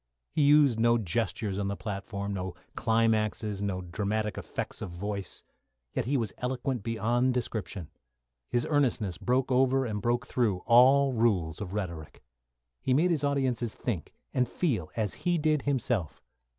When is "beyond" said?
6.81-7.35